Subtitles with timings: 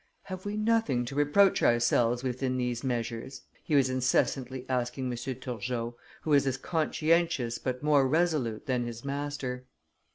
[0.23, 5.15] "Have we nothing to reproach ourselves with in these measures?" he was incessantly asking M.
[5.15, 5.93] Turgot,
[6.23, 9.67] who was as conscientious but more resolute than his master.